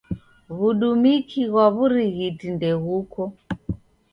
W'udumiki 0.57 1.41
ghwa 1.49 1.65
w'urighiti 1.75 2.47
ndeghuko. 2.55 3.21